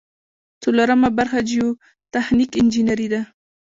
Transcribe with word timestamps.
څلورمه 0.63 1.09
برخه 1.17 1.39
جیوتخنیک 1.49 2.51
انجنیری 2.61 3.07
ده. 3.13 3.21